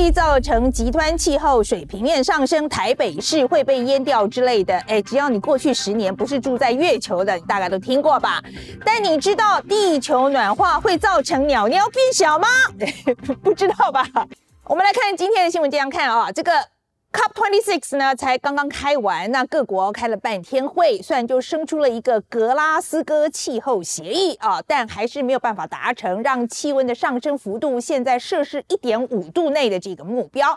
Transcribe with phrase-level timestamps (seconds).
[0.00, 4.74] 会造成极端气候、水平面上升，台北市会被淹掉之类的。
[4.88, 8.42] 哎，只要你过去十年不是住在月球的，你大概都听过吧？
[8.82, 12.48] 但你知道地球暖化会造成鸟鸟变小吗？
[13.44, 14.02] 不知道吧？
[14.64, 16.50] 我们来看今天的新闻，这样看啊，这个。
[17.12, 30.56] COP26 呢，才刚刚开完，那各国开了半天会，虽然就生出了一个格拉斯哥气候协议啊，但还是没有办法达成让气温的上升幅度现在摄氏一点五度内的这个目标。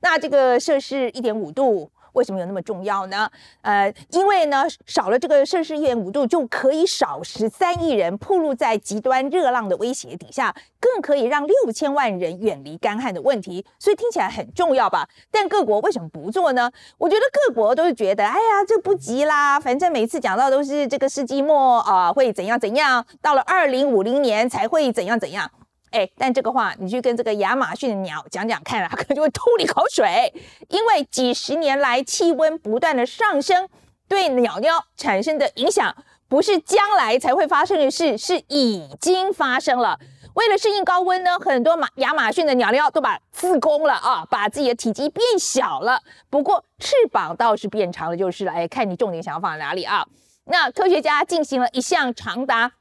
[0.00, 1.90] 那这个摄氏一点五度。
[2.16, 3.30] 为什么有那么重要呢？
[3.60, 13.64] 呃，因为呢，少了这个摄氏一点五度，就可以少十三亿人暴露在极端热浪的威胁底下，更可以让六千万人远离干旱的问题。
[13.78, 15.06] 所以听起来很重要吧？
[15.30, 16.70] 但各国为什么不做呢？
[16.96, 25.50] 我觉得各国都是觉得，哎呀，这不急啦，反正每次讲到都是这个世纪末啊，会怎样怎样，到了二零五零年才会怎样怎样。
[25.96, 30.30] 哎，但这个话你去跟这个亚马逊的鸟讲讲看啊， 可能就会吐你口水。
[30.68, 33.66] 因为几十年来气温不断的上升，
[34.06, 35.96] 对鸟鸟产生的影响，
[36.28, 39.98] 不是将来才会发生的事，是已经发生了。
[40.34, 46.02] 为了适应高温呢，很多马亚马逊的鸟鸟都把自宫了啊，把自己的体积变小了。
[46.28, 48.52] 不过翅膀倒是变长了，就是了。
[48.52, 50.06] 哎，看你重点想要放在哪里啊？
[50.44, 52.72] 那科学家进行了一项长达。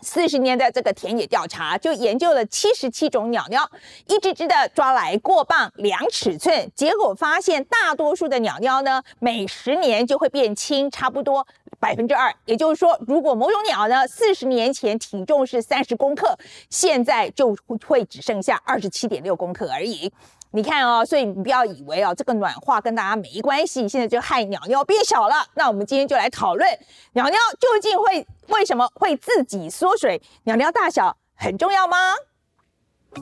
[0.00, 3.70] 四十年的这个田野调查，就研究了七十七种鸟鸟，
[4.06, 11.46] 一只只的抓来过磅量尺寸，结果发现大多数的鸟鸟呢，每十年就会变轻差不多
[11.78, 12.34] 百分之二。
[12.46, 16.36] 也就是说，如果某种鸟呢，四十年前体重是三十公克，
[16.68, 17.56] 现在就
[17.86, 20.12] 会只剩下二十七点六公克而已。
[20.54, 25.46] 你看哦，所以你不要以为哦，这个暖化跟大家没关系，现在就害鸟鸟变小了。
[25.54, 26.68] 那我们今天就来讨论
[27.14, 30.20] 鸟鸟究竟会为什么会自己缩水？
[30.44, 31.96] 鸟鸟大小很重要吗？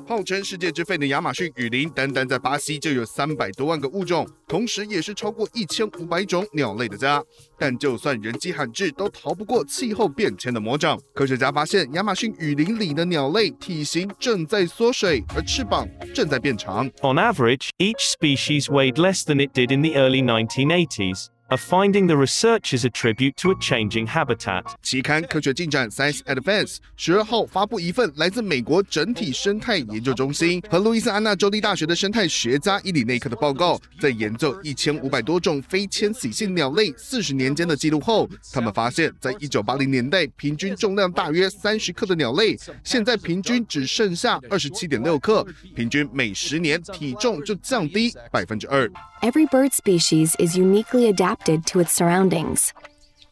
[0.07, 7.23] 号称世界之肺的亚马逊雨林，单单在巴西就有三百多万个物种，同时也是超过一千五百种鸟类的家。
[7.59, 10.99] 但就算人迹罕至，都逃不过气候变迁的魔掌。
[11.15, 16.87] 科学家发现，亚马逊雨林里的鸟类体型正在缩水，而翅膀正在变长。
[17.03, 21.27] On average, each species weighed less than it did in the early 1980s.
[21.53, 24.63] A finding the researchers attribute to a changing habitat。
[24.83, 45.45] 期刊科学进展 Science Advance 十二号发布一份来自美国整体生态研究中心和路易斯安那州立大学的生态学家伊里内克的报告，在研究一千五百多种非迁徙性鸟类四十年间的记录后，他们发现，在一九八零年代平均重量大约三十克的鸟类，现在平均只剩下二十七点六克，
[45.75, 48.89] 平均每十年体重就降低百分之二。
[49.23, 52.73] Every bird species is uniquely adapted to its surroundings,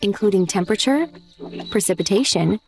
[0.00, 1.06] including temperature,
[1.70, 2.60] precipitation,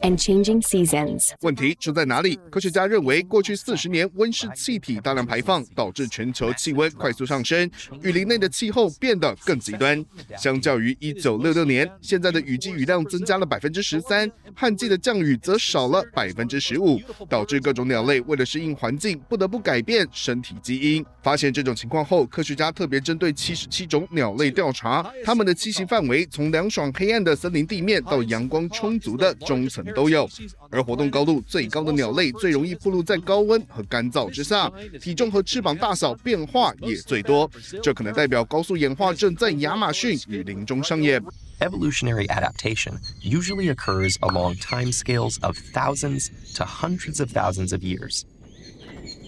[0.00, 1.30] and changing seasons.
[1.40, 2.38] 问题出在哪里？
[2.50, 7.70] 科学家认为，过去四十年温室气体大量排放导致全球气温快速上升，
[8.02, 10.04] 雨林内的气候变得更极端。
[10.36, 21.04] 相较于一九六六年，现在的雨季雨量增加了百分之十三，旱季的降雨则少了百分之十五，导致各种鸟类为了适应环境，不得不改变身体基因。
[21.22, 29.84] 发现这种情况后，科学家特别针对七十七种鸟类调查，它们的栖息范围从凉爽黑暗的森林地面到阳光充足的中层。
[29.95, 30.29] 都有，
[30.69, 34.71] 而活动高度最高的鸟类最容易暴露在高温和干燥之下，
[35.01, 37.49] 体重和翅膀大小变化也最多，
[37.81, 41.23] 这可能代表高速演化正在亚马逊雨林中上演。
[41.59, 48.23] Evolutionary adaptation usually occurs along timescales of thousands to hundreds of thousands of years.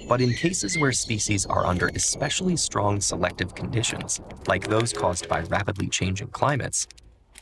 [0.10, 5.42] But in cases where species are under especially strong selective conditions, like those caused by
[5.50, 6.86] rapidly changing climates,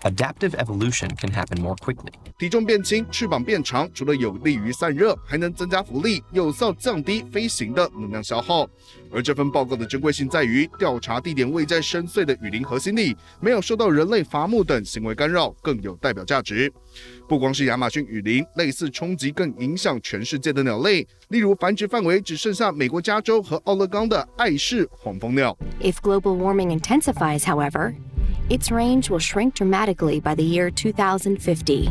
[0.02, 2.12] adaptive evolution can happen more quickly.
[2.38, 8.66] 体重变轻、翅膀变长，除了有利于散热，还能增加浮力，有效降低飞行的能量消耗。
[9.12, 16.72] 而这份报告的珍贵性在于，调查地点位在深邃的雨林核心里，没有受到人类伐木等行为干扰，更有代表价值。
[17.28, 25.56] 不光是亚马逊雨林，类似冲击更影响全世界的鸟类，例如繁殖范围只剩下美国加州和奥勒冈的爱氏黄蜂鸟。
[25.80, 27.94] If global warming intensifies, however,
[28.49, 31.89] its range will shrink dramatically by the year 2050,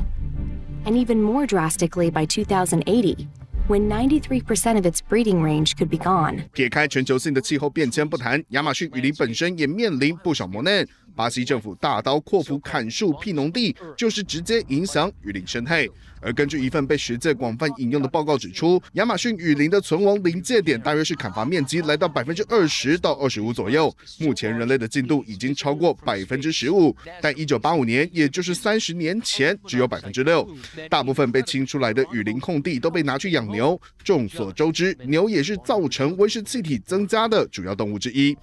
[0.85, 3.29] and even more drastically by 2080.
[3.67, 6.45] when 93% of its breeding range could be gone.
[6.53, 10.87] 撇开全球性的气候变迁不谈，亚马逊雨林本身也面临不少磨难。
[11.20, 15.86] 巴西政府大刀阔斧砍树辟农地，就是直接影响雨林生态。
[16.22, 23.94] 而根据一份被学界广泛引用的报告指出，亚马逊雨林的存亡临界点大约是砍伐面积来到百分之二十到二十五左右。
[24.22, 30.50] 目前人类的进度已经超过百分之十五，但一九八五年，也就是三十年前，只有百分之六。
[30.90, 33.78] 大部分被清出来的雨林空地都被拿去养牛。
[34.06, 38.38] 众所周知，牛也是造成温室气体增加的主要动物之一。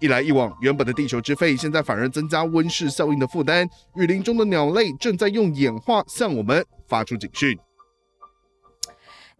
[0.00, 3.68] 一来一往，原本的地球之肺，现在反而增加温室效应的负担。
[3.96, 7.58] 雨林中的鸟类正在用演化向我们发出警讯。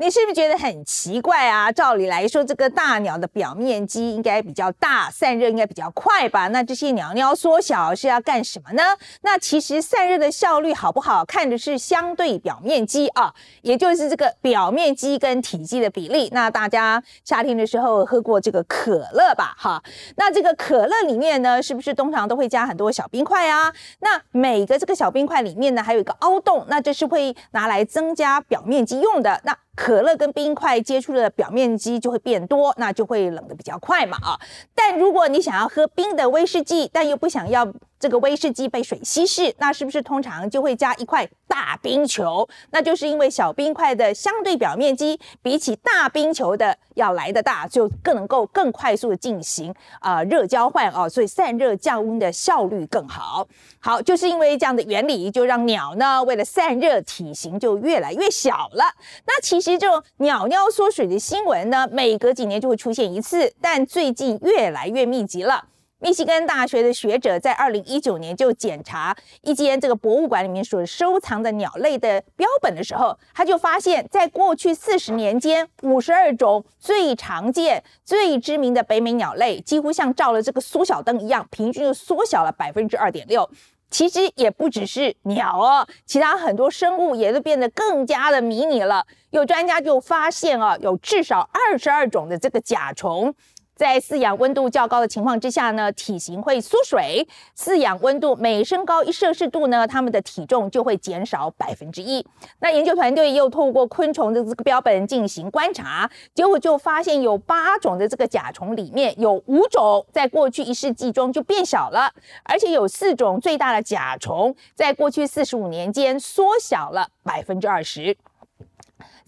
[0.00, 1.72] 你是不是觉得很奇怪啊？
[1.72, 6.46] 照理来说，这个大鸟的表面积应该比较大，散热应该比较快吧？
[6.48, 8.96] 那这些鸟鸟缩小是要干什么呢？
[9.22, 16.28] 那其实散热的效率好不好，看的是相对表面积啊，也就是这个表面积跟体积的比例。
[16.32, 19.56] 那大家夏天的时候喝过这个可乐吧？
[19.58, 19.82] 哈，
[20.14, 23.74] 那这个可乐里面呢，是不是通常都会加很多小冰块啊？
[23.98, 29.40] 那每个这个小冰块里面呢，还有一个凹洞，那这是会拿来增加表面积用的。
[29.42, 34.34] 那可乐跟冰块接触的表面积就会变多，那就会冷的比较快嘛啊！
[34.78, 37.66] 但如果你想要喝冰的威士忌，但又不想要。
[38.00, 42.48] 这个威士忌被水稀释，那是不是通常就会加一块大冰球？
[42.70, 53.44] 那就是因为小冰块的相对表面积比起大冰球的要来的大，就更能够更快速的进行啊热交换哦，所以散热降温的效率更好。
[53.81, 58.84] 好，就是因为这样的原理，就让鸟呢为了散热，体型就越来越小了。
[59.26, 65.65] 那其实这种鸟鸟缩水的新闻呢，每隔几年就会出现一次，但最近越越来越密集了。
[66.00, 83.49] 密西根大学的学者在二零一九年就检查一间这个博物馆里面所收藏的鸟类的标本的时候，他就发现，在过去四十年间，五十二种最常见、最知名的北美鸟类，几乎像照了这个缩小灯一样，平均就缩小了百分之二点六。
[83.91, 89.05] 其实也不只是鸟哦，其他很多生物也都变得更加的迷你了。
[89.31, 93.35] 有专家就发现啊，有至少二十二种的这个甲虫。
[93.78, 97.25] 在饲养温度较高的情况之下呢，体型会缩水。
[97.56, 102.26] 饲养温度每升高一摄氏度呢，它们的体重就会减少百分之一。
[102.58, 118.16] 那研究团队又透过昆虫的这个标本进行观察，结果就发现有八种的这个甲虫里面有五种在过去一世纪中就变小了，而且有四种最大的甲虫在过去四十五年间缩小了百分之二十。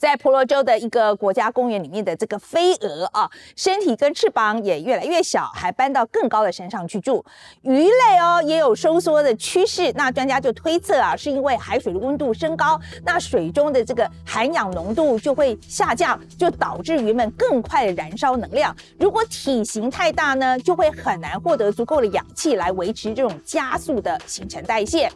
[0.00, 7.22] 在婆罗洲的一个国家公园里面的这个飞蛾啊，身体跟翅膀也越来越小，还搬到更高的山上去住。
[7.60, 18.74] 鱼类哦也有收缩的趋势，那专家就推测啊，是因为海水的温度升高，那水中的这个含氧浓度就会下降，就导致鱼们更快的燃烧能量。
[18.98, 25.12] 如果体型太大呢，就会很难获得足够的氧气来维持这种加速的新陈代谢。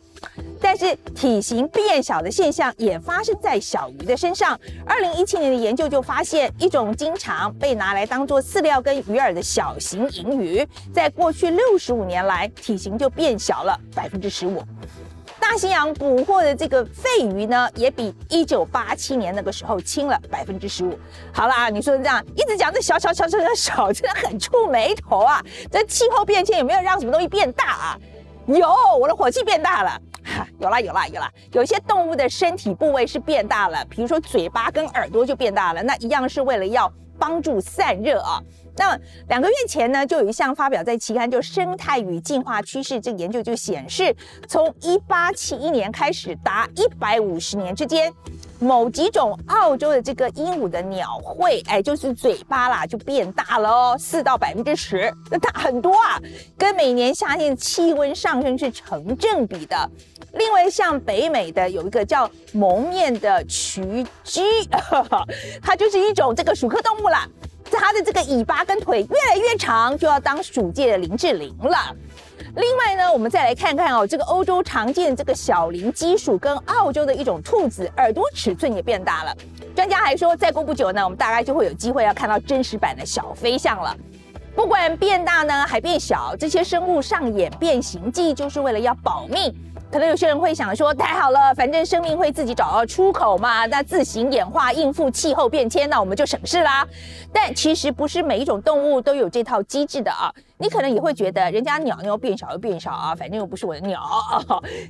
[0.61, 4.59] 但是体型变小的现象也发生在小鱼的身上。
[4.87, 14.63] 二零一七年的研究就发现，一种经常被拿来当做饲料跟鱼饵的小型银鱼，在过去六十五年来，体型就变小了百分之十五。
[15.39, 20.99] 大西洋捕获的这个肺鱼呢，也比一九八七年那个时候轻了百分之十五。
[21.33, 25.45] 好了啊，你说这样一直讲这小小小小小小，真的很触眉头啊！
[25.71, 27.99] 这气候变迁有没有让什么东西变大啊？
[28.47, 28.69] 有，
[29.01, 30.01] 我的火气变大了。
[30.59, 38.43] 有了有了有了，有些动物的身体部位是变大了，比如说嘴巴跟耳朵就变大了，那一样是为了要帮助散热啊。
[38.77, 38.99] 那
[39.29, 44.15] 两个月前呢，就有一项发表在期刊，就《生态与进化趋势》这个研究就显示，
[44.49, 48.13] 从一八七一年开始，达一百五十年之间。
[48.61, 56.19] 某几种澳洲的这个鹦鹉的鸟喙，哎，就是嘴巴啦，就变大了哦，四到百分之十，那大很多啊，
[56.57, 59.91] 跟每年夏天气温上升是成正比的。
[60.35, 64.43] 另外，像北美的有一个叫蒙面的雏鸡，
[65.61, 67.29] 它就是一种这个鼠科动物啦，
[67.79, 71.95] 它的这个尾巴跟腿越来越长，就要当鼠界的林志玲了。
[72.57, 79.37] 另外呢，我们再来看看哦，这个欧洲常见这个小林鸡鼠跟澳洲的一种兔子耳朵尺寸也变大了。
[79.75, 83.97] 专家还说，再过不久呢，我们大概就会有机会要看到真实版的小飞象了。
[84.65, 89.55] 不管变大呢，还变小，这些生物上演变形计就是为了要保命。
[89.93, 96.83] 可能有些人会想说，太好了，反正生命会自己找到出口嘛，那自行演化应付气候变迁，那我们就省事啦。
[97.31, 100.33] 但其实不是每一种动物都有这套机制的啊。
[100.57, 104.01] 你可能也会觉得，人家鸟鸟变小就变小啊，反正又不是我的鸟，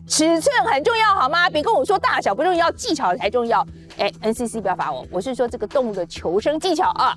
[0.07, 1.51] 尺寸很重要好吗？
[1.51, 3.67] 别跟我说大小不重要，技巧才重要。
[3.99, 7.17] 哎，NCC 不要罚我，我是说这个动物的求生技巧啊。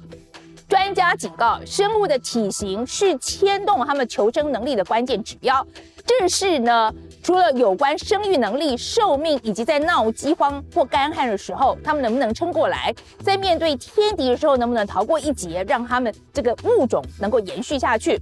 [0.67, 5.65] 专家警告，生物的体型是牵动它们求生能力的关键指标。
[6.05, 6.93] 这是呢，
[7.23, 12.93] 除了有关生育能力、寿命，以及在闹饥荒或干旱的时候，它们能不能撑过来；
[13.23, 18.21] 在面对天敌的时候，能不能逃过一劫，让它们这个物种能够延续下去。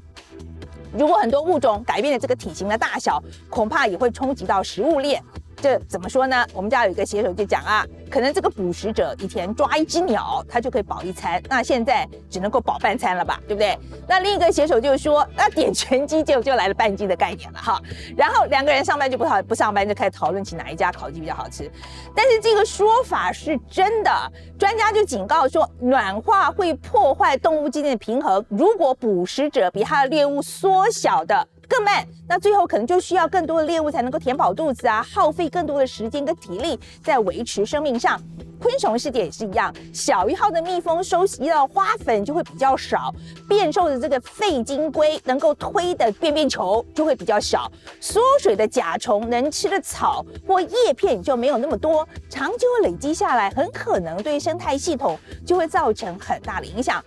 [0.94, 5.22] 如果很多物种改变了这个体型的大小，恐怕也会冲击到食物链。
[5.66, 6.46] 这怎么说呢？
[6.54, 13.76] 我们家有一个写手就讲啊，可能这个捕食者以前抓一只鸟，他就可以饱一餐，那现在只能够饱半餐了吧，对不对？
[14.08, 17.82] 那另一个写手就说，那点拳击就就来了半斤的概念了哈。
[18.16, 21.68] 然后两个人上班就不讨不上班，就开始讨论起哪一家烤鸡比较好吃。
[22.16, 24.12] 但是这个说法是真的，
[24.60, 28.46] 专家就警告说，暖化会破坏动物之间的平衡。
[28.50, 31.48] 如果捕食者比它的猎物缩小的。
[31.76, 38.18] 更慢，那最后可能就需要更多的猎物才能够填饱肚子啊，耗费更多的时间跟体力在维持生命上。
[38.62, 43.14] 昆虫世界也是一样，小一号的蜜蜂收集到花粉就会比较少，
[43.50, 57.04] 变瘦的这个肺金龟能够推的便便球就会比较小，缩水的甲虫能吃的草或叶片就没有那么多，长久累积下来，很可能对生态系统就会造成很大的影响。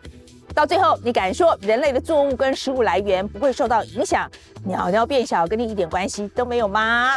[0.58, 4.28] 到最后，你敢说人类的作物跟食物来源不会受到影响？
[4.64, 7.12] 鸟鸟变小跟你一点关系都没有吗？